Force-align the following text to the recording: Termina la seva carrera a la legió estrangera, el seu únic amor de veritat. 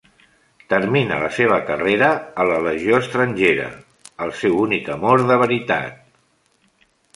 Termina 0.73 1.19
la 1.23 1.27
seva 1.35 1.59
carrera 1.67 2.07
a 2.43 2.47
la 2.53 2.57
legió 2.69 2.97
estrangera, 3.05 3.69
el 4.27 4.35
seu 4.41 4.59
únic 4.65 4.93
amor 4.97 5.27
de 5.33 5.41
veritat. 5.45 6.05